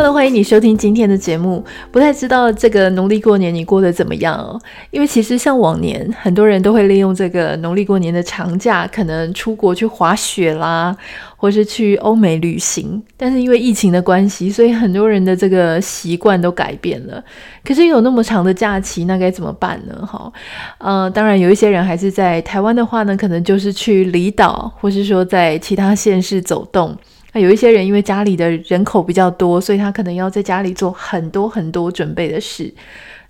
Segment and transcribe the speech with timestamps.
[0.00, 1.62] Hello，欢迎你收听今天的节目。
[1.92, 4.58] 不太知道这个农历过年你过得怎么样哦？
[4.90, 10.96] 因为其实像往年，很多人都会利用这个农历过年的长假，可能出国去滑雪啦，
[11.36, 13.02] 或是去欧美旅行。
[13.18, 17.22] 但是因为疫情的关系，所以很多人的这个习惯都改变了。
[17.62, 20.06] 可是有那么长的假期，那该怎么办呢？
[20.06, 20.32] 哈，
[20.78, 26.96] 呃，当然有一些人还是在台湾的话呢，可能就是去离岛，或是说在其他县市走动。
[27.32, 32.72] 那有一些人因为家里的人口比较多，所以他可能要在家里做很多很多准备的事。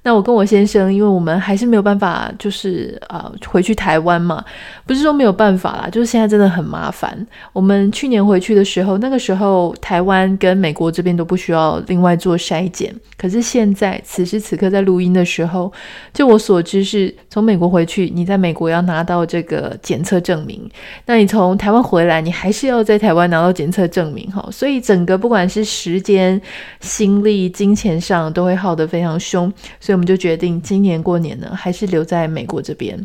[0.03, 4.43] 那我跟我先生，因为我们还是没有办法，就是呃回去台湾嘛，
[4.87, 7.27] 不是说没有办法啦，就是现在真的很麻烦。
[7.53, 15.71] 我们去年回去的时候，那个时候台湾跟美国这边都不需要另外做筛检，可是现在此时此刻在录音的时候，
[16.15, 20.67] 就我所知是从美国回去，你在美国要拿到这个检测证明，
[21.05, 26.41] 那你从台湾回来，你还是要在台湾拿到检测证明哈，所以整个不管是时间、
[26.81, 29.53] 心力、金钱上都会耗得非常凶。
[29.91, 32.97] 所以我们就决定今年过年呢，还是留在美国这边。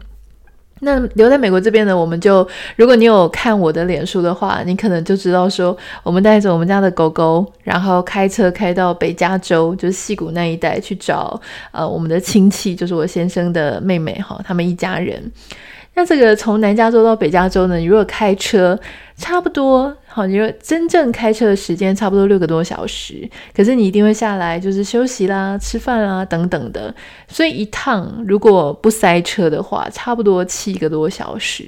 [0.82, 11.42] 那留在美国这边呢，我们就如果你有看我的脸书的话，你可能就知道说，我们带着我们家的狗狗，然后开车开到北加州，就是矽谷那一带去找
[11.72, 15.20] 呃我们的亲戚，就是我先生的妹妹哈，他们一家人。
[15.96, 18.80] 那这个从南加州到北加州呢，你如果开车，
[19.18, 26.94] 差不多，好，你说真正开车的时间差不多六个多小时，可是你一定会下来，就是休息啦、吃饭啦等等的，
[27.28, 31.66] 所以一趟如果不塞车的话，差不多七个多小时。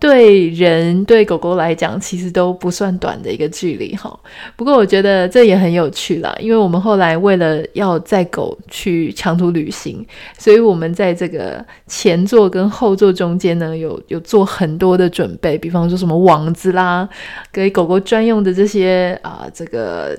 [0.00, 4.12] 对人对狗狗来讲，其实都不算短的一个距离哈。
[4.56, 10.04] 不过我觉得这也很有趣啦，因为我们后来为了要载狗去长途旅行，
[10.36, 17.08] 所以我们在这个前座跟后座中间呢，有有做很多的准备，比方说什么网子啦，
[17.50, 20.16] 给狗狗专用的这些啊、这个。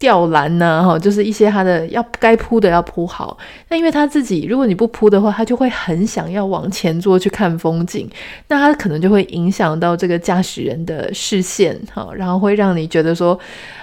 [0.00, 3.36] 吊篮呢，哈，就是一些它的要该铺的要铺好。
[3.68, 8.08] 那因为它自己，如果你不铺的话，它就会很想要往前座去看风景，
[8.46, 13.36] 那它可能就会影响到这个驾驶人的视线，哈，然后会让你觉得说，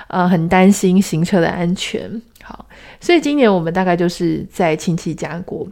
[0.08, 2.10] 呃，很担心行车的安全。
[2.42, 2.66] 好，
[3.02, 5.68] 所以今年我们大概就是在亲戚家过。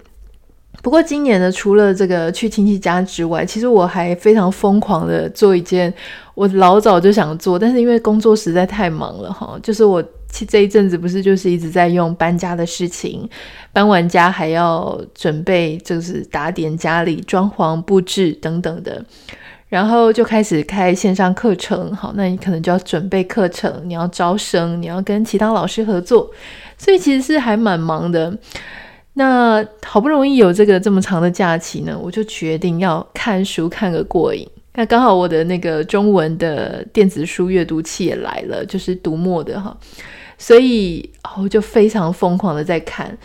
[0.81, 5.93] 不过今年呢，除了这个去亲戚家之外，其实我还非常疯狂的做一件
[6.35, 10.03] 我老早就想做，但是因为工作实在太忙了，哈，就是我。
[10.47, 13.29] 这一阵子不是就是一直在用搬家的事情，
[13.71, 19.05] 搬完家还要准备，就是打点家里、装潢布置等等的，
[19.69, 21.95] 然后就开始开线上课程。
[21.95, 26.27] 好，那你可能就要准备课程，你要招生，你要跟其他老师合作，
[26.79, 28.35] 所以其实是还蛮忙的。
[29.13, 34.47] 那好不容易有这个这么长的假期呢，我就决定要看书看个过瘾。
[34.75, 39.77] 那刚好我的那个中文的电子书阅读器也来了，就是读墨的哈。
[40.39, 41.07] 所以
[41.37, 43.15] 我就非常疯狂的在看，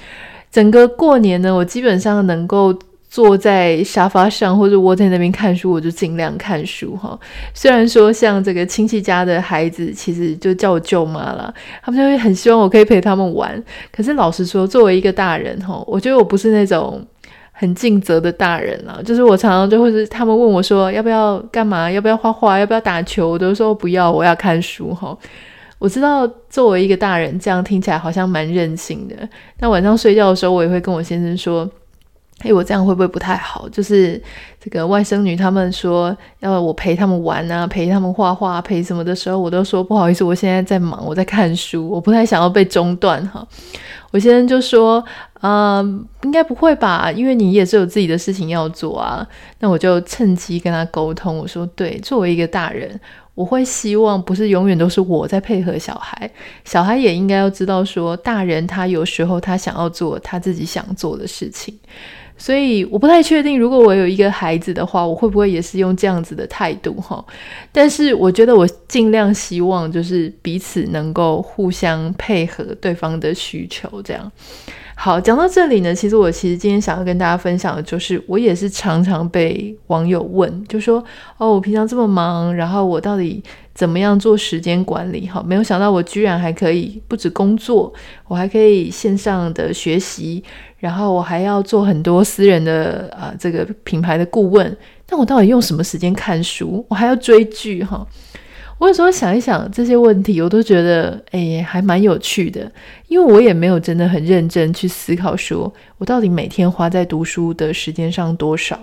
[0.52, 2.78] 整个过年呢，我基本上能够
[3.08, 7.18] 坐在沙发上或者窝在那边看书，我就尽量看书哈。
[7.54, 11.52] 虽然说像这个亲戚家的孩子，其实就叫我舅妈了，
[11.82, 13.62] 他们就会很希望我可以陪他们玩。
[13.90, 17.02] 可是老实说，作为一个大人哈，我觉得我不是那种
[17.52, 19.00] 很尽责的大人啊。
[19.02, 25.16] 就是我常常就会是他们问我说要不要干嘛，要不要画画，要不要打球，我都说不要，我要看书哈。
[25.78, 29.16] 我知道作为一个大人，这样听起来好像蛮任性的。
[29.58, 31.70] 但晚上睡觉的时候，我也会跟我先生说
[32.40, 34.22] ：“哎，我这样会不会不太好？”就是
[34.60, 43.46] 这个外甥女他们说要我陪他们玩啊，陪他们画画，陪什么的时候，我都说不好意思，我现在在忙，我在看书，我不太想要被中断哈。
[44.10, 45.04] 我先生就说
[45.42, 47.12] ：“嗯，应该不会吧？
[47.12, 49.26] 因为你也是有自己的事情要做啊。”
[49.60, 52.98] 那我就趁机跟他沟通，我说：“对，作为一个大人。”
[53.34, 56.28] 我会希望不是永远都是我在配合小孩，
[56.64, 61.72] 小孩也应该要知道说，大人他有时候他想要做他自己想做的事情，
[62.38, 67.22] 所以我不太确定，如果我有一个孩子的话，我会不会也是用这样子的态度哈？
[67.72, 74.32] 但是我觉得我尽量希望就是彼此能够互相配合对方的需求，这样。
[74.94, 81.04] 好，讲到这里呢，其实我其实今天想要跟大家分享的就是，我也是常常被网友问，就说
[81.36, 83.40] 哦，我平常这么忙，然后我到底
[83.72, 85.28] 怎么样做时间管理？
[85.28, 87.92] 好，没有想到我居然还可以不止工作，
[88.26, 90.42] 我还可以线上的学习，
[90.78, 96.84] 然后我还要做很多私人的啊、这个品牌的顾问，但我到底用什么时间看书？
[96.88, 98.06] 我还要追剧哈。
[98.78, 102.70] 我有时候想一想这些问题，我都觉得哎，还蛮有趣的，
[103.08, 108.78] 因为我也没有真的很认真去思考，说我到底每天花在读书的时间上多少。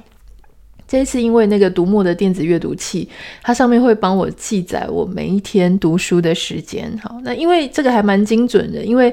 [0.86, 3.08] 这一次因为那个读墨的电子阅读器，
[3.42, 6.96] 它上面会帮我记载我每一天读书的时间。
[7.02, 9.12] 好，那因为这个还蛮精准的，因为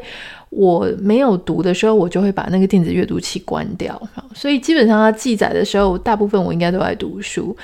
[0.52, 4.00] 我没有读的时候，我就会把那个电子阅读器关掉。
[4.34, 7.56] 所以基本上它记载的时候，大部分我应该都在读书。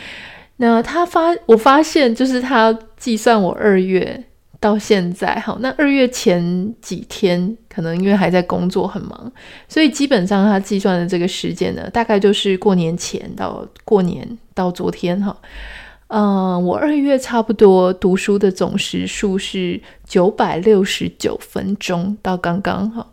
[0.57, 4.25] 那他发，我发现就是他计算我二月。
[4.61, 9.33] 到现在，好，那二月前几天可能因为还在工作很忙，
[9.69, 15.37] 所以基本上他计算的这个时间呢，大概就是过年前到过年到昨天哈，
[16.09, 23.13] 嗯，我二月差不多读书的总时数是九百六十九分钟到刚刚好。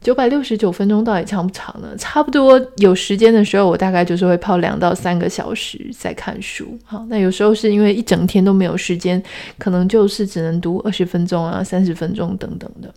[0.00, 1.88] 九百六十九分钟到底长不长呢？
[1.96, 6.78] 差不多有时间的时候，我大概就是会泡两到三个小时在看书。
[6.84, 9.20] 好，那有时候是因为一整天都没有时间，
[9.58, 12.92] 可能就是只能读二十分钟啊、三十分钟等等的。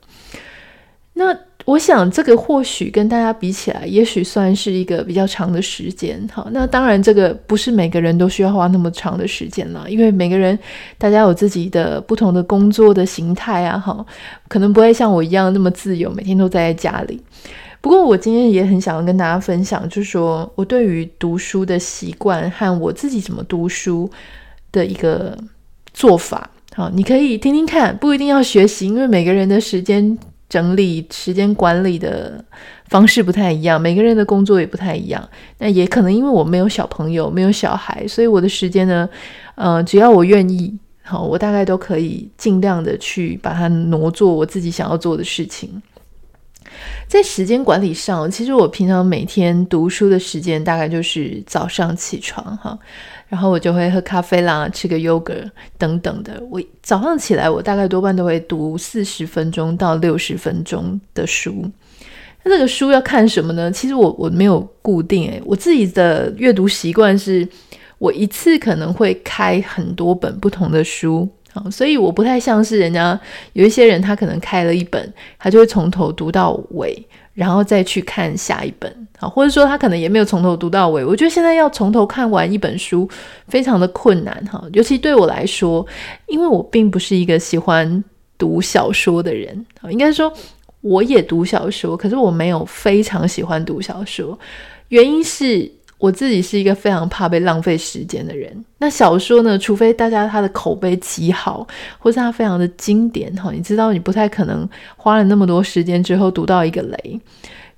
[1.20, 6.18] 那我想，这个或许跟大家比起来，也许算是一个比较长的时间。
[6.32, 10.58] 好，那当然，这个不是每个人都需要花那么长的时间了，因为每个人
[10.98, 14.04] 大家有自己的不同的工作的形态啊，哈，
[14.48, 17.22] 可能不会像我一样那么自由，每天都待在家里。
[17.82, 24.10] 不过，我今天也很想要跟大家分享，就是说我对于读书的习惯和我自己怎么读书
[24.72, 25.38] 的一个
[25.94, 26.50] 做法。
[26.74, 30.18] 好，你可以听听看，不一定要学习，因为每个人的时间。
[30.50, 32.44] 整理时间管理的
[32.88, 35.30] 方式不太一样，每个人的工作也不太一样。
[35.60, 39.08] 那也可能因为我没有小朋友，没有小孩，所以我的时间呢，
[39.54, 45.82] 呃，只要我愿意，好，我大概都可以尽量的去把它挪做我自己想要做的事情。
[47.08, 52.78] 在时间管理上，其实我平常每天读书的时间大概就是早上起床，哈。
[53.30, 56.42] 然后我就会喝咖啡啦，吃个 yogurt 等等的。
[56.50, 61.64] 我早上起来，我大概多半都会读四十分钟到六十分钟的书。
[62.44, 63.72] 那这个书要看什么呢？
[63.72, 67.48] 其实我我没有固定诶，我自己的阅读习惯是，
[68.00, 73.20] 我一次可能会开很多本不同的书，好，所以我不太像是人家
[73.54, 77.06] 有一些人，他可能开了一本，他就会从头读到尾。
[77.40, 81.06] 然后再去看下一本，好，或者说他可能也没有从头读到尾。
[81.06, 83.10] 我觉得现在要从头看完一本书
[83.48, 85.88] 非常的困难，哈，尤其对我来说，
[86.28, 88.04] 因为我并不是一个喜欢
[88.38, 90.30] 读小说的人，应该说
[90.82, 94.38] 我也读小说，可是我没有非常喜欢读小说，
[94.90, 95.79] 原因是。
[96.00, 98.66] 我自己是一个非常怕被浪费时间的人。
[98.80, 99.60] 那小说呢？
[99.60, 101.68] 除非大家他的口碑极好，
[102.00, 107.20] 或是他非常的经典哈，你知道你不太可能花了那么多时间之后读到一个雷。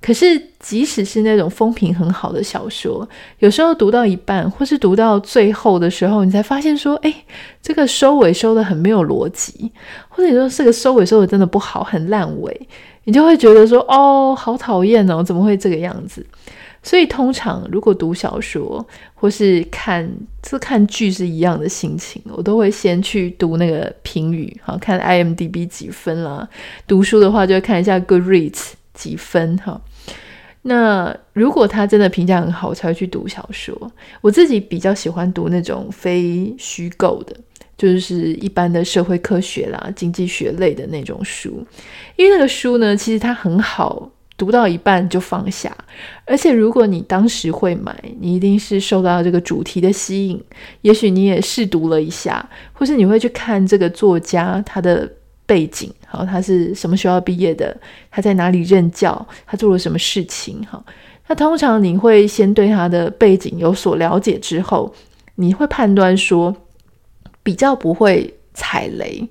[0.00, 3.08] 可是即使是那种风评很好的小说，
[3.38, 7.14] 有时候读到一半，或是读到最后的时候，你才发现说，诶，
[7.62, 9.70] 这个收尾收得很没有逻辑，
[10.08, 12.68] 或者你说这个收尾收得真的不好，很烂尾，
[13.04, 16.24] 你就会觉得说，哦，好讨厌哦，怎么会这个样子？
[16.82, 18.84] 所以通常如果读小说
[19.14, 20.08] 或是看
[20.42, 26.48] 这看剧是一样的心情，我都会先去读那个评语，好，看 IMDB 几分啦。
[26.86, 29.80] 读书的话就会看一下 Goodreads 几分哈。
[30.62, 33.92] 那如果他真的评价很好，我才会去读小说。
[34.20, 37.36] 我自己比较喜欢读那种非虚构的，
[37.76, 41.66] 就是一般的社会科学啦、经济学类的那种书，
[42.16, 44.08] 因为那个书呢，其实它很好。
[44.36, 45.76] 读到一半就放下，
[46.24, 50.42] 而且如果你当时会买，你一定是受到这个主题的吸引。
[50.80, 55.08] 也许你也试读了一下，或是你会去看这个作家他的
[55.46, 57.76] 背景，好，他是什么学校毕业的，
[58.10, 60.84] 他在哪里任教，他做了什么事情，好。
[61.28, 64.92] 那通常你会先对他的背景有所了解之后，
[65.36, 66.56] 你会判断说
[67.42, 69.28] 比较不会踩雷，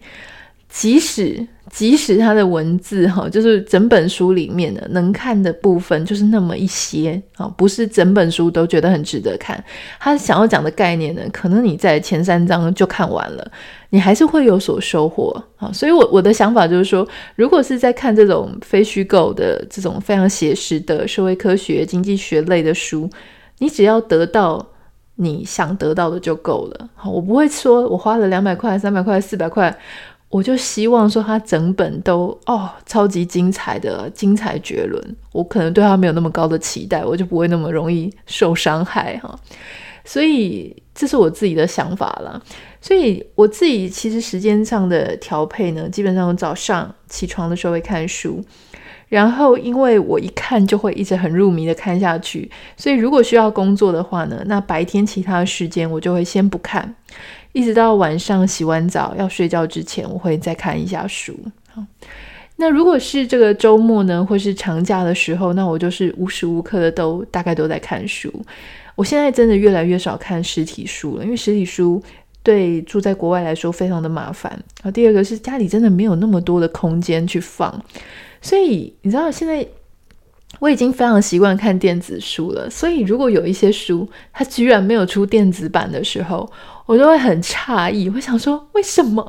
[0.69, 1.47] 即使。
[1.71, 9.63] 即使他的文字哈，就是整本书里面的能看的部分就是那么一些啊，不是整本书都觉得很值得看。
[9.97, 13.51] 他想要讲的概念呢，可能你在前三章就看完了，
[13.89, 15.71] 你还是会有所收获啊。
[15.71, 23.09] 所以我我的想法就是说，如果是在看这种非虚构的这种非常写实的社会科学、经济学类的书，
[23.59, 24.67] 你只要得到
[25.15, 26.89] 你想得到的就够了。
[26.95, 29.73] 好，我不会说我花了两百块、三百块、四百块。
[30.31, 39.37] 我就希望说他整本都哦超级精彩的精彩绝伦，我可能对他没有那么高的期待，我就不会那么容易受伤害哈。
[40.03, 42.41] 所以这是我自己的想法了。
[42.79, 48.43] 所以我自己其实时间上的调配呢，基本上早上起床的时候会看书，
[49.09, 56.95] 然后因为我一看就会一直很入迷的看下去，所以如果需要工作的话呢，那白天其他的时间我就会先不看。
[57.53, 61.37] 一直到晚上洗完澡要睡觉之前，我会再看一下书。
[62.57, 68.31] 那如果是这个周末呢，或是长假的时候，那我就是无时无刻的都大概都在看书。
[68.95, 72.01] 我现在真的越来越少看实体书了，因为实体书
[72.43, 74.51] 对住在国外来说非常的麻烦。
[74.51, 77.83] 然后第二个是家里真的没有那么多的空间去放，
[78.41, 79.67] 所以你知道现在。
[80.59, 86.47] 我已经非常习惯看电子书了，所以如果有一些书它居然没有出电子版的时候，
[86.91, 88.09] 我就会很诧异。
[88.09, 89.23] 我想说，为什么？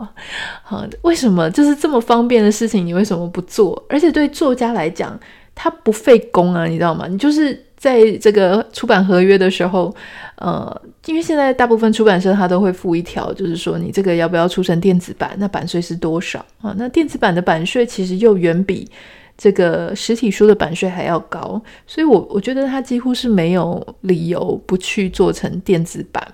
[0.64, 3.81] 啊，为什么就是这么方便的事情，你为什么不做？
[3.88, 5.16] 而且对作家来讲，
[5.54, 7.07] 他不费工啊，你知道吗？
[7.09, 9.95] 你就是在这个出版合约的时候，
[10.38, 16.75] 呃，因为现在大部分出版社他都会附一条，就是说你这个要不要出成电子版，那版税是多少啊？
[16.76, 18.90] 那电子版的版税其实又远比。
[19.38, 26.26] 这个实体书的版税还要高，所以我我觉得他几乎是没有理由不去做成电子版。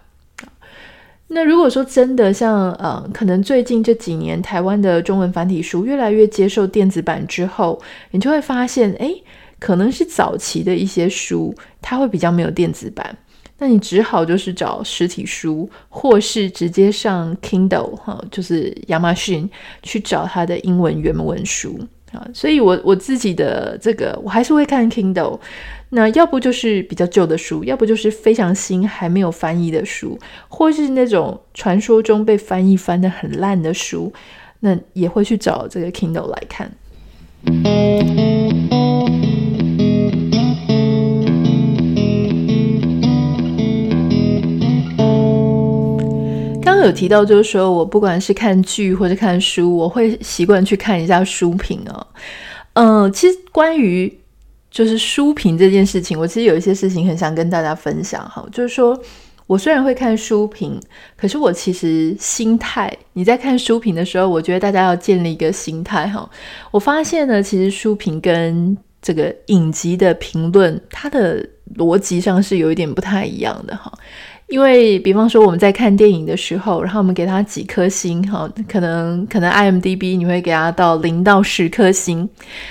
[1.31, 7.81] 那如果说真的像呃，可能最近这几年台湾的中文繁体书越来越接受电子版之后，
[8.13, 9.13] 你就会发现，哎，
[9.59, 13.17] 可能是早期的一些书它会比较没有电子版，
[13.59, 19.49] 那你只好就是找实体书，或是直接上 Kindle 哈，就是亚马逊
[19.83, 21.79] 去找它的英文原文书。
[22.13, 25.39] 啊，所以我我自己的这个，我还是会看 Kindle。
[25.91, 34.13] 那要不就是比较旧的书，要不就是非常新还没有翻译的书，或是那种传说中被翻译翻得很烂的书，
[34.61, 36.71] 那也会去找这个 Kindle 来看。
[46.85, 52.07] 有提到，就是说我不管是看剧或者看书，我会习惯去看一下书评啊。
[52.75, 54.13] 嗯，其实关于
[54.71, 58.47] 就是书评这件事情，我其实有一些事情很想跟大家分享哈。
[58.53, 59.01] 就是说
[59.47, 60.79] 我虽然会看书评，
[61.17, 66.29] 可是我其实心态，你在看书评的时候，我觉得大家要建立一个心态哈。
[66.71, 71.45] 我发现呢，其实书评跟这个影集的评论，它的
[71.77, 73.91] 逻辑上是有一点不太一样的哈。
[74.49, 82.27] 因为，比方说我们在看电影的时候，然后我们给它几颗星，哈，可能可能 IMDB 你会给它到零到十颗星，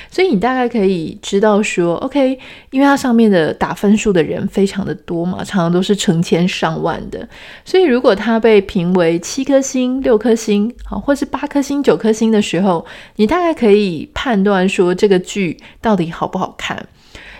[0.09, 2.39] 所以你大概可以知道说，OK，
[2.71, 7.29] 因为它上面的打分数的人非常的多嘛，常常都是成千上万的，
[7.63, 12.83] 所以如果它被评为七颗星、六颗星，好，或是八颗星、九颗星的时候，
[13.17, 16.87] 你大概可以判断说这个剧到底好不好看。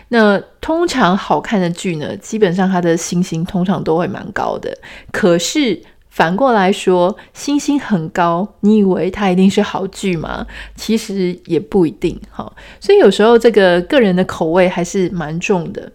[0.09, 4.77] 那通常好看的剧呢，基本上它的星星通常都会蛮高的。
[5.11, 10.47] 可是反过来说，星星很高，你以为它一定是好剧吗？
[10.75, 12.51] 其实也不一定哈。
[12.79, 15.91] 所以有时候这个个人的口味还是蛮重的。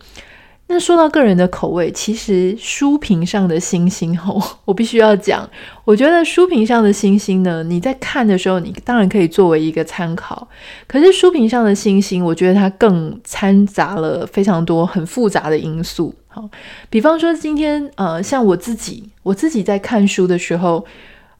[0.72, 5.46] 那说到个人的口味，其实书评上的星星吼， 我必须要讲，
[5.84, 10.48] 我觉得书评上的星星呢，你在看的时候，你当然可以作为一个参考。
[10.86, 16.14] 可是书评上的星星，我觉得它更掺杂了非常多很复杂的因素。
[16.28, 16.48] 好，
[16.88, 20.82] 比方说今天呃，像我自己，我自己在看书的时候，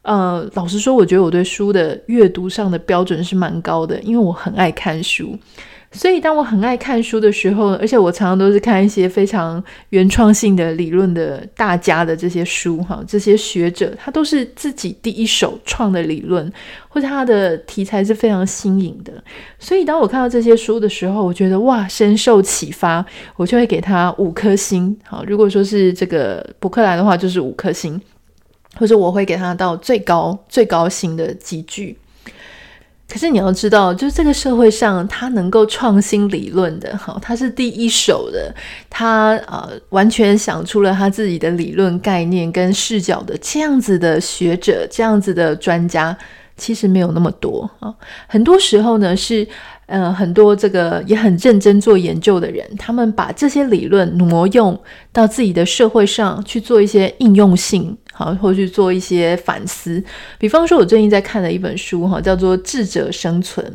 [0.03, 5.39] 呃，老实说，我觉得我对书的阅读上的标准是蛮高的，因为我很爱看书。
[5.95, 16.51] 所以，当我很爱看书的时候，而且我常常都是看一些非常原创性的理论的大家的这些书，哈，这些学者他都是自己第一手创的理论，
[16.89, 19.13] 或者他的题材是非常新颖的。
[19.59, 23.05] 所以，当我看到这些书的时候，我觉得哇，深受启发，
[23.37, 24.99] 我就会给他五颗星。
[25.05, 28.01] 好，如果说是这个博客来的话，就是五颗星，
[28.79, 31.99] 或者我会给他到最高最高星的级距。
[33.13, 38.51] 可是你要知道，就是这个社会上，他能够创新理论的，哈，他是第一手的，
[38.89, 46.17] 他呃完全想出了他自己的理论概念跟视角的这样子的学者，这样子的专家，
[46.57, 47.95] 其实没有那么多啊。
[48.27, 49.47] 很多时候呢，是
[49.85, 54.81] 呃很多这个也很认真做研究的人，他们把这些理论挪用
[55.13, 57.95] 到自己的社会上去做一些应用性。
[58.13, 60.03] 好，或去做一些反思。
[60.39, 63.67] 比方说，我最近在看的一本书，哈，叫做《智者生存》，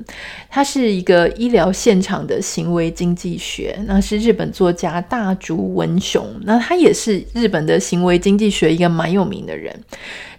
[0.50, 3.78] 它是一个医疗现场的行为经济学。
[3.88, 9.76] 那是日本作家大竹文雄，那他也是日本的行为经济学一个蛮有名的人。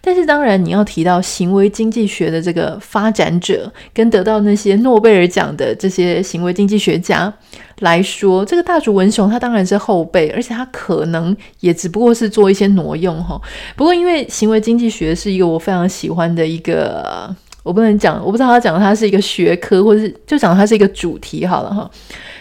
[0.00, 7.34] 但是，当然你要提到行为经济学的这个发展者，跟得到那些诺贝尔奖的这些行为经济学家。
[7.80, 13.40] 来说，这个大竹文雄他当然是后辈，而且他可能也只不过是做一些挪用哈。
[13.76, 21.88] 不过，因为行为经济学是一个我非常喜欢的一个，我不能讲，我不知道他讲的它是一个学科，或者是就讲它是一个主题好了哈。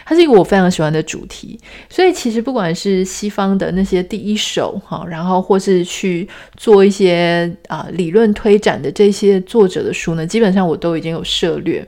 [0.09, 6.25] 它是一个我非常喜欢的主题，所以其实不管是西方的那些第一手哈，然后或是去
[6.55, 11.85] 做一些啊理论推展的这些作者的书呢，基本上我都已经有涉略。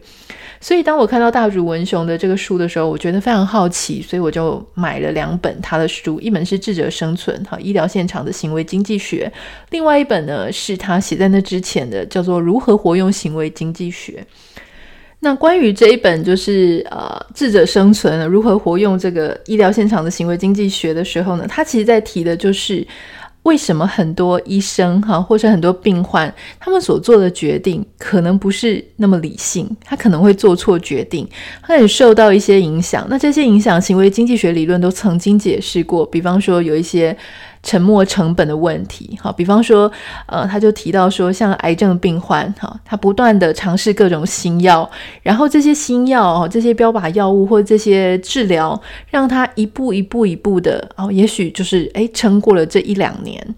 [0.62, 9.32] 所以当我看到大竹文雄的这个书的时候，我觉得非常好奇，所以我就买了两本他的书，一本是《智者生存》哈，医疗现场的行为经济学，
[9.70, 14.26] 另外一本呢是他写在那之前的，叫做《如何活用行为经济学》。
[15.22, 22.86] 那关于这一本就是呃智者生存如何活用这个医疗现场的行为经济学的时候呢，他其实在提的就是
[23.44, 31.28] 为什么很多医生哈或者很多病患他们所做的决定可能不是那么理性，他可能会做错决定，
[31.64, 33.08] 他也受到一些影响。
[33.10, 37.16] 那这些影响，行为经济学理论都曾经解释过，比方说有一些。
[37.62, 39.92] 沉没成本的问题，好，比方说，
[40.28, 44.90] 呃，他就提到说，像癌症病患，哈，他不断的尝试各种新药，
[45.22, 53.56] 然后这些新药，这些标靶药物或这些治疗，让他一步一步一步的，哦，也许就是，诶，撑过了这一两年，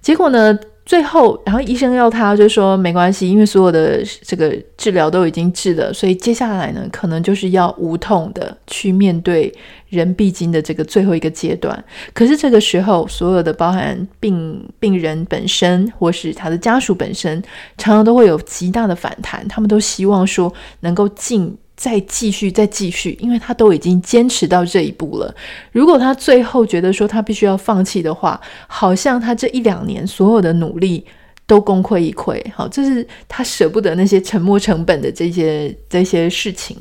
[0.00, 0.58] 结果呢？
[0.86, 9.50] 最后，然后医生要他就说没关系，因为所有的这个治疗都已经治了，所以接下来呢，可能就是要无痛的去面对
[9.88, 11.82] 人必经的这个最后一个阶段。
[12.12, 17.42] 可是这个时候，所有的包含病病人本身或是他的家属本身，
[17.78, 21.56] 常常都会有极大的反弹，他们都希望说能够进。
[21.76, 25.34] 再继续，再继续，因为他都已经坚持到这一步了。
[25.72, 31.04] 如果他最后觉得说他必须要放弃的话，好像他这一两年所有的努力
[31.46, 32.40] 都功亏一篑。
[32.54, 36.76] 好，这是他舍不得那些沉没成本的这些这些事情。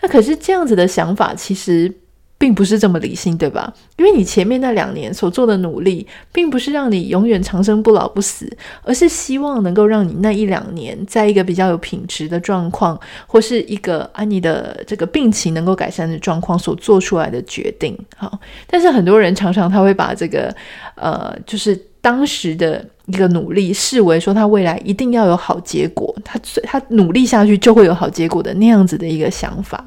[0.00, 1.92] 那可是这样子的想法，其实。
[2.40, 3.70] 并不是这么理性，对吧？
[3.98, 8.50] 因为你前面那两年所做的努力，并不是让你永远长生不老不死，
[8.82, 17.94] 而是希望能够让你那一两年在一个比较有品质的状况，或是一个啊你的这个病情能够改善的状况所做出来的决定。
[18.16, 20.54] 好，但是很多人常常他会把这个
[20.94, 29.84] 呃，就是当时的一个努力视为说他未来一定要有好结果，他他努力下去就会有好结果的那样子的一个想法。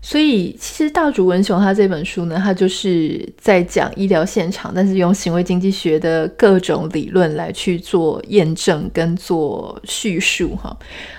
[0.00, 10.76] 所以，其实大竹文雄他这本书呢，他就是在讲医疗现场，但是用行为经济学的各种理论来去做验证跟做叙述哈。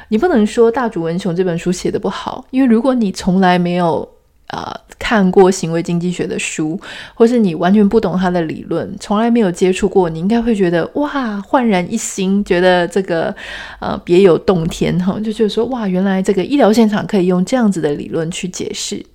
[0.10, 4.08] 你不能说大竹文雄这本书写的不好，因为如果你从来没有。
[4.50, 6.80] 呃，看过行为经济学的书，
[7.14, 13.36] 或是你完全不懂他的理论，从来没有接触过，你应该会觉得哇，焕然一新，觉得这个
[13.80, 19.06] 呃别有洞天哈，就觉得说哇，原来这个医疗现场可以用这样子的理论去解释。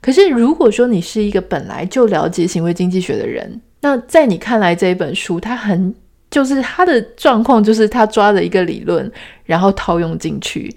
[0.00, 5.94] 可是如果说你是一个本来就了解行为经济学的人，那在你看来这一本书，它很
[6.30, 9.10] 就是他的状况，就是他抓了一个理论，
[9.44, 10.74] 然后套用进去。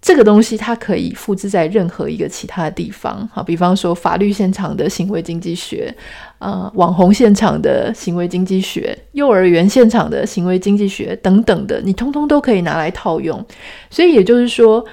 [0.00, 5.92] 这个东西它可以复制在任何一个其他的地方，好，比方说法律现场的行为经济学，
[6.38, 13.44] 呃，网红现场的行为经济学，幼儿园现场的行为经济学等等的，你通通都可以拿来套用。
[13.90, 14.84] 所以也就是说，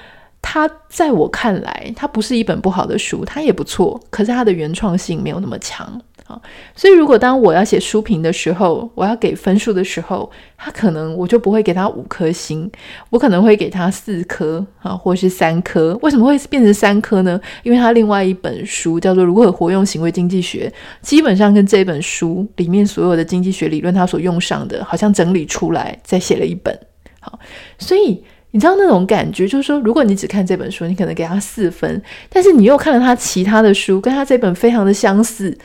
[0.42, 6.02] 它在我看来，它不是一本不好的书，它也不错，可是它的原创性没有那么强。
[6.28, 6.42] 好，
[6.74, 12.68] 所以如果当我要写书评的时候，我要给分数的时候，他可能我就不会给他五颗星，
[13.12, 15.96] 我可能会给他四颗啊，或是三颗。
[16.02, 17.40] 为什么会变成三颗呢？
[17.62, 20.68] 因为他另外一本书叫做《如何活用行为经济学》，
[21.08, 26.76] 基本上跟这本书里面所有的经济学理论，他所用上的，好像整理出来再写了一本。
[27.20, 27.40] 好，
[27.78, 35.56] 所以你知道那种感觉，就是说，如果你只看这本书，你可能给他四分，但是你又看了他其他的书，跟他这本非常的相似。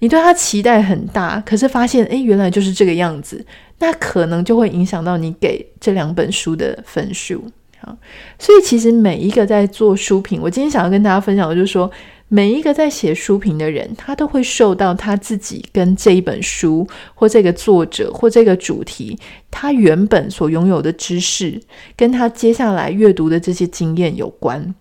[0.00, 3.42] 你对他期待很大，可是发现，诶，原来就是这个样子，
[3.78, 7.44] 那可能就会影响到你给这两本书的分数。
[7.78, 7.96] 好，
[8.38, 11.90] 所以其实每一个在做书评，我今天想要跟大家分享的就是说，
[12.28, 19.18] 每一个在写书评的人，他都会受到他自己跟这一本书或这个作者或这个主题，
[19.50, 21.58] 他原本所拥有的知识，
[21.96, 24.74] 跟他接下来阅读的这些经验有关。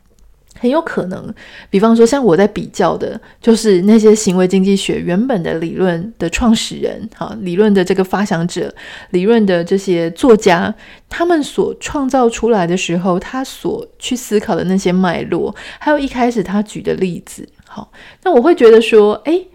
[0.60, 1.34] 很有可能，
[1.70, 8.74] 比方说，像我在比较的，就是那些行为经济学原本的理论的创始人，哈，理论的这个发想者，
[9.12, 10.74] 理论的这些作家，
[11.08, 17.92] 他们所创造出来的时候，他所去思考的那些脉络，还有一开始他举的例子，好，
[18.24, 19.48] 那我会觉得说，诶，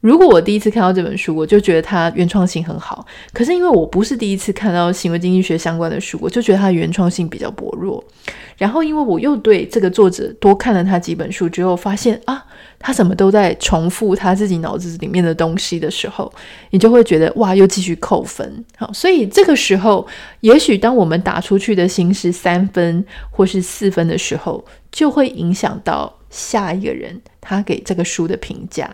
[0.00, 3.04] 如果我第一次看到这本书，我就觉得它原创性很好。
[3.32, 8.02] 可是因为我不是第一次看到行为经济学相关的书，我就觉得它原创性比较薄弱。
[8.56, 12.44] 然后因为我又对这个作者多看了他几本书之后，发现啊，
[12.78, 16.32] 他什么都在重复他自己脑子里面的东西的时候，
[16.70, 18.64] 你就会觉得哇，又继续扣分。
[18.76, 20.06] 好，所以这个时候，
[20.40, 28.88] 也许当我们打出去的心是三分或是四分的时候，就会影响到下一个人他给这个书的评价。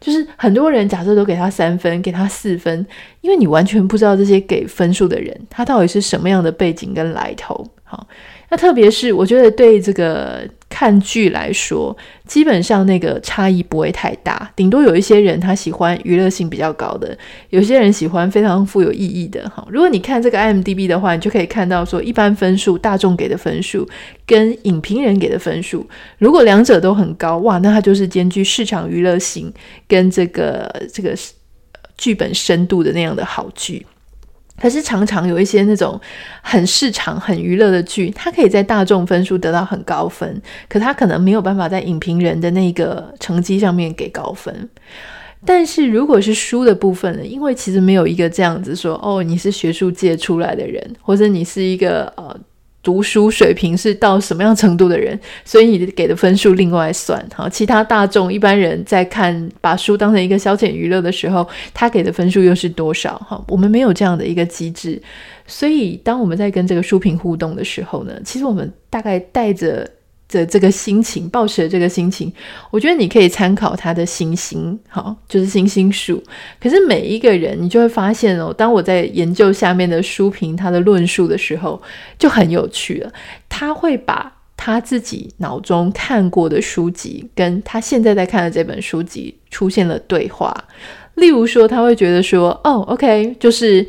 [0.00, 2.86] 就是很多人假设都给他三分，给他四分，
[3.20, 7.66] 因为你完全不知道这些给分数的人，他到底是什么样的背景跟来头。
[7.84, 8.06] 好。
[8.48, 17.16] 那特别是我觉得对这个看剧来说，基本上那个差异不会太大，顶多有一些人他喜欢娱乐性比较高的，
[17.50, 19.48] 有些人喜欢非常富有意义的。
[19.48, 23.88] 哈，如果你看这个 IMDB 的话，你就可以看到说，一般分数大众给的分数
[24.26, 25.86] 跟影评人给的分数，
[26.18, 29.52] 如果两者都很高，哇，那它就是兼具市场娱乐性
[29.88, 31.16] 跟这个这个
[31.96, 33.86] 剧本深度的那样的好剧。
[34.60, 36.00] 可是常常有一些那种
[36.42, 44.68] 很市场、很娱乐的剧，它可以在大众分数得到很高分，可它可能没有办法在影评人的那个成绩上面给高分。
[45.44, 47.24] 但是如果是书的部分呢？
[47.24, 52.36] 因为其实没有一个这样子说，哦，你是学术界出来的人，或者你是一个呃。
[52.86, 57.20] 读书水平是到什么样程度的人，所以你给的分数另外算。
[57.34, 61.44] 好，其他大众一般人在看把书当成一个消遣娱乐的时候，
[61.74, 63.18] 他给的分数又是多少？
[63.28, 65.02] 哈，我们没有这样的一个机制，
[65.48, 69.90] 所以当我们在跟这个书评互动的时候呢，其实我们大概带着。
[70.28, 72.32] 的这个心情，抱持的这个心情，
[72.70, 76.22] 我觉得你可以参考他的星星，好，就是星星数。
[76.60, 81.80] 可是每一个人，你就会发现哦，当我在研究下面的书评他的论述的时候，
[82.18, 83.12] 就很有趣了。
[83.48, 90.52] 他会把他自己脑中看过的书籍，跟他现在在看的这本书籍出现了对话。
[91.14, 93.86] 例如说，他会觉得说，哦，OK，就是。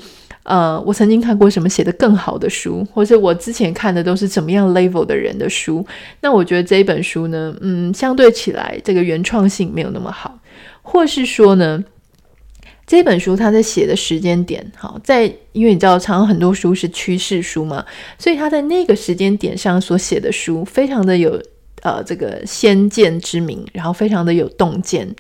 [0.48, 5.86] 呃，我曾经看过什么写的更好的书，或者我之前看的都是怎么样 level 的人的书。
[6.22, 10.40] 那我觉得这一本书呢，嗯，相对起来这个原创性没有那么好，
[10.82, 11.84] 或是说呢，
[12.86, 17.86] 这本书它在写的时间点，好，在因为你知道，常常很多书是趋势书嘛，
[18.18, 21.42] 所以他在那个时间点上所写的书，非常的有
[21.82, 25.14] 呃这个先见之明，然后非常的有洞见。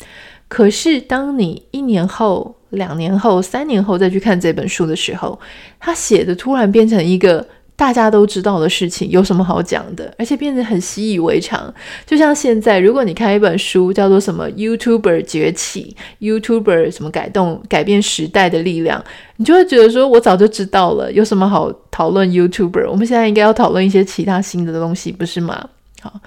[0.47, 5.39] 可是当你一年后，两年后、三年后再去看这本书的时候，
[5.79, 10.11] 他写的突然变成一个大家都知道的事情，有什么好讲的？
[10.17, 11.71] 而且变得很习以为常。
[12.07, 19.03] 就像现在，如果你看一本书叫做什么 “YouTuber 崛起 ”，YouTuber 什么改动、改变时代的力量，
[19.35, 22.89] 你就会觉得说，我早就知道了，有什么好讨论 YouTuber？
[22.89, 25.69] 我们现在应该要讨论一些其他新的东西，不是吗？
[26.01, 26.19] 好，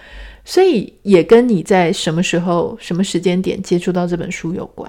[0.45, 4.89] 所以也跟你在什么时候、什么时间点接触到这本书有关。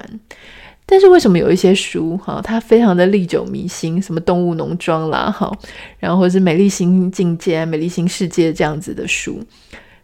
[0.92, 5.50] 但是为什么有一些书哈，它非常的历久弥新，什么动物农庄啦哈，
[5.98, 9.42] 然后是美丽新境界、美丽新世界这样子的书，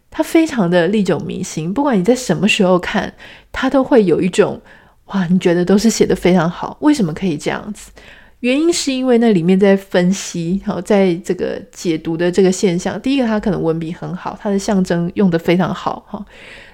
[0.09, 1.71] 它非常的历久弥新。
[1.71, 3.13] 不管你在什么时候看，
[3.51, 4.59] 它都会有一种
[5.05, 6.75] 哇，你觉得都是写得非常好。
[6.81, 7.91] 为什么可以这样子？
[8.39, 12.99] 原因是因为那里面在分析，好，在这个解读的这个现象。
[12.99, 16.25] 第一个，它可能文笔很好，它的象征用得非常好哈。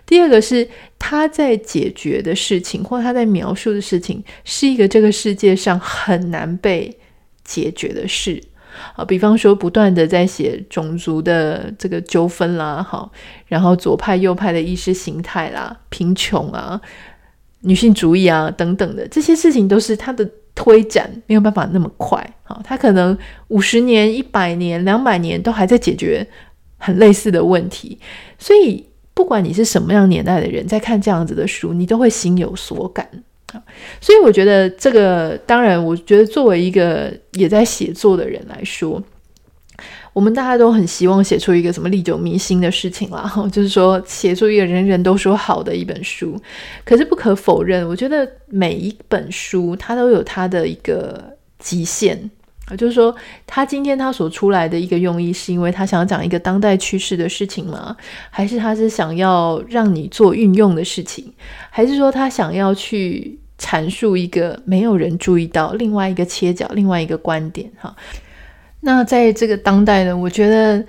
[0.05, 0.65] 第二个是
[1.07, 6.91] 他在解决的事情，或他在描述的事情，是一个这个世界上很难被
[7.43, 8.41] 解决的事
[8.95, 9.05] 啊。
[9.05, 13.07] 比方说，不断的在写种族的这个纠纷啦，哈，
[13.45, 16.81] 然后左派右派的意识形态啦，贫穷啊，
[17.59, 22.59] 女性主义啊等等的这些事情，都是他的推展没有办法那么快啊。
[22.63, 23.15] 他可能
[23.49, 26.27] 五十年、一百年、两百年都还在解决
[26.79, 27.99] 很类似的问题，
[28.39, 28.83] 所以。
[29.15, 33.09] 不管你是什么样年代的人，在看这样子的书，你都会心有所感
[33.53, 33.63] 啊。
[34.01, 39.01] 所以我觉得这个，当然，我觉得作为一个也在写作的人来说，
[40.11, 46.39] 我们大家都很希望写出一个什么历久弥新的事情啦， 就是说写出一个人人都说好的一本书。
[46.83, 52.29] 可是不可否认，我觉得每一本书它都有它的一个极限。
[52.67, 57.95] 啊，就是说，他今天他所出来的一个用意，是因为他想要讲一个当代趋势的事情吗？
[58.31, 61.31] 还是他是想要让你做运用的事情？
[61.69, 67.71] 还是说他想要去阐述一个没有人注意到另外一个切角、另外一个观点？
[67.79, 67.95] 哈，
[68.79, 70.83] 那在这个当代呢，我觉得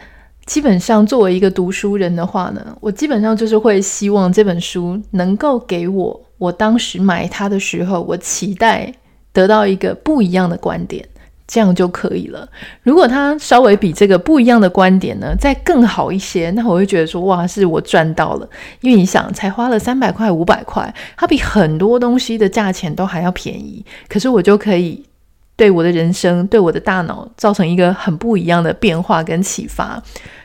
[0.46, 8.90] 基本上作为一个读书人的话呢，我基本上就是会希望这本书能够给我，我当时买它的时候，我期待
[9.34, 11.06] 得到一个不一样的观点。
[11.46, 12.48] 这样就可以了。
[12.82, 18.48] 如果他稍微比这个不一样的观点呢，再更好一些，那我会觉得说，哇，是我赚到了。
[18.80, 25.04] 因为你想，才花了三百块、五百块，它比很多东西的价钱都还要便宜，可是我就可以
[25.54, 30.02] 对我的人生、对我的大脑造成一个很不一样的变化跟启发。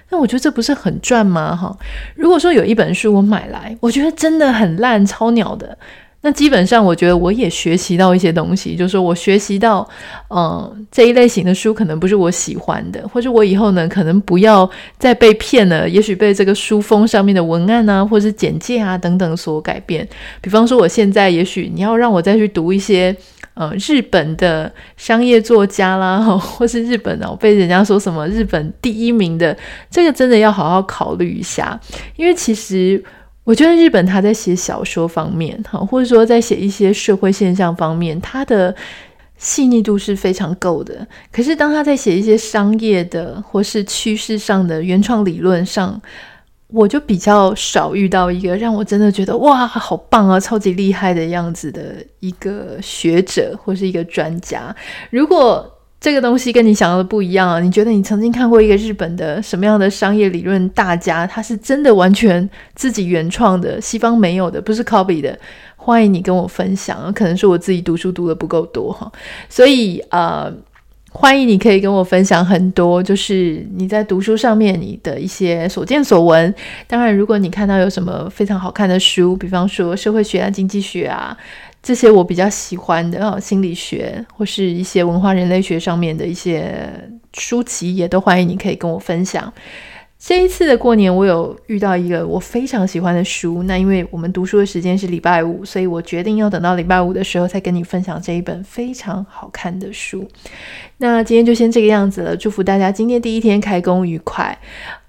[0.10, 1.56] 那我觉得这不是很赚吗？
[1.56, 1.76] 哈，
[2.16, 5.78] 如果说有一本书我买来，我觉得真的很烂、超鸟的。
[6.24, 9.88] 那基本上，我觉得我也学习到一些东西，就是我学习到，
[10.30, 20.08] 嗯，这一类型的书可能不是我喜欢的，或者我以后呢，可能不要再被骗了，也许被这个书封上面的文案啊，或是简介啊等等所改变。
[20.42, 23.16] 比方说，我现在也许你要让我再去读一些，
[23.56, 29.58] 呃，日本的商业作家啦， 或是日本哦，被人家说什么日本第一名的，
[29.90, 31.80] 这个真的要好好考虑一下，
[32.16, 33.04] 因为其实。
[33.44, 38.74] 我觉得日本他在写小说方面，哈，或者说在写一些社会现象方面，他的
[39.38, 41.06] 细腻度是非常够的。
[41.32, 46.00] 可是当他在写一些商业的或是趋势上的原创理论上，
[46.68, 54.74] 我就比较少遇到一个让我真的觉得哇，好棒啊，超级厉害的样子的一个学者或是一个专家。
[55.10, 55.70] 如果
[56.02, 57.60] 这个东西跟你想要的不一样啊！
[57.60, 61.28] 你觉得你曾经看过一个日本的什么样的商业理论大家？
[61.28, 65.38] 他是真的完全自己原创的，西方没有的，不是 copy 的。
[65.76, 69.12] 欢迎你跟我分享，可能是我自己读书读得不够多哈，
[69.48, 70.52] 所以呃，
[71.12, 76.52] 欢迎你可以跟我分享很多，就是你在读书上面你的一些所见所闻。
[76.88, 81.38] 当然，如果你看到有什么非常好看的书，比方说社会学啊、经济学啊。
[81.84, 86.88] 这些我比较喜欢的哦，心理学或是一些文化人类学上面的一些
[87.34, 89.52] 书籍，也都欢迎你可以跟我分享。
[90.20, 93.64] 这一次的过年，我有遇到一个我非常喜欢的书。
[93.64, 100.28] 那因为我们读书的时间是礼拜五，所以我决定要等到礼拜五的时候再跟你分享这一本非常好看的书。
[100.98, 104.56] 那今天就先这个样子了，祝福大家今天第一天开工愉快。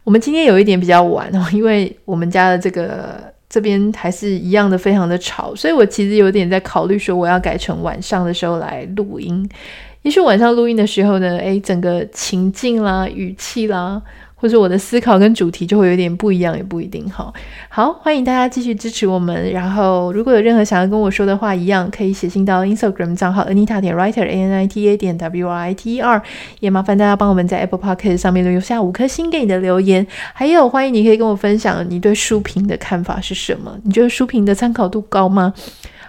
[0.04, 3.30] 我们今天有一点比较晚哦，因为我们家的这个。
[3.52, 9.46] 这边还是一样的，非常的吵，所以我其实有点在考虑说，我要改成晚上的时候来录音。
[10.00, 14.00] 也许晚上录音的时候呢，诶，整个情境啦、语气啦。
[14.42, 17.32] 或者我的思考跟主题就会有点不一样，也不一定哈。
[17.68, 19.52] 好，欢迎大家继续支持我们。
[19.52, 25.94] 然后，如果有任何想要跟我说的话，一样可以写信到 Instagram 账号 Anita 点 Writer A N I T A 点 W R I T
[25.94, 26.20] E R。
[26.58, 30.04] 也麻烦大家帮我们在 Apple Podcast 上面留下五颗星给你的留言。
[30.32, 33.78] 还有，欢迎你可以跟我分享你对书评的看法是什么？
[33.84, 35.54] 你觉得书评的参考度高吗？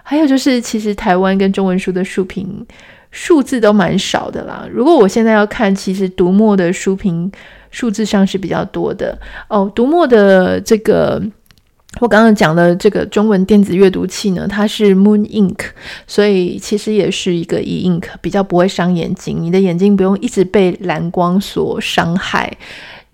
[0.02, 2.66] 还有就是，其实台湾跟中文书的书评
[3.12, 4.68] 数字都蛮少的啦。
[4.72, 7.32] 如果我现在要看，其实读墨的书评。
[7.74, 9.70] 数字上是比较多的哦。
[9.76, 11.22] 读墨的这个，
[12.00, 15.58] 我刚刚讲的这个中文电子阅读器呢，它是 Moon Ink，
[16.08, 22.56] 所以其实也是一个 E Ink，比较不会伤眼睛，你的眼睛不用一直被蓝光所伤害。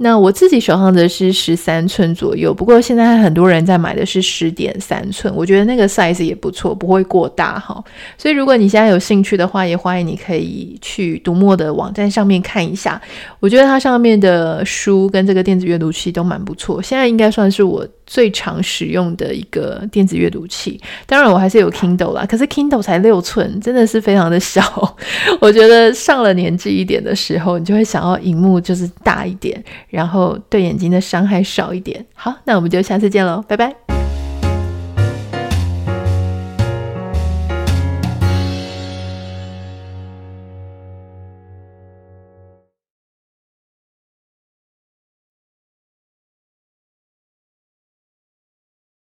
[0.02, 7.84] 那我自己手上的是十三寸左右，不过现在很多人在买的是十点三寸，我觉得那个 size 也不错，不会过大哈。
[8.18, 13.00] 所以如果你现在有兴趣的话，也欢迎你可以去读墨的网站上面看一下。
[13.42, 20.82] 我觉得它上面的书跟这个电子阅读器都蛮不错，现在应该算是我最常使用的一个电子阅读器。
[21.06, 24.64] 当然我还是有 Kindle 啦，可是 Kindle 才六寸，真的是非常的小。
[25.40, 29.64] 我觉得上了年纪一点的时候，你就会想要荧幕就是大一点。
[29.90, 32.04] 然后对眼睛的伤害少一点。
[32.16, 33.99] 好，那我们就下次见喽，拜拜。